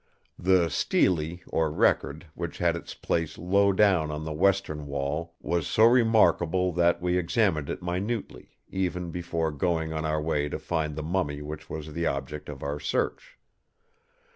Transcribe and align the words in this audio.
"The 0.39 0.69
Stele, 0.71 1.37
or 1.49 1.69
record, 1.69 2.25
which 2.33 2.57
had 2.57 2.75
its 2.75 2.95
place 2.95 3.37
low 3.37 3.71
down 3.71 4.09
on 4.09 4.25
the 4.25 4.33
western 4.33 4.87
wall, 4.87 5.35
was 5.39 5.67
so 5.67 5.85
remarkable 5.85 6.71
that 6.73 6.99
we 7.03 7.19
examined 7.19 7.69
it 7.69 7.83
minutely, 7.83 8.57
even 8.71 9.11
before 9.11 9.51
going 9.51 9.93
on 9.93 10.03
our 10.03 10.19
way 10.19 10.49
to 10.49 10.57
find 10.57 10.95
the 10.95 11.03
mummy 11.03 11.43
which 11.43 11.69
was 11.69 11.93
the 11.93 12.07
object 12.07 12.49
of 12.49 12.63
our 12.63 12.79
search. 12.79 13.37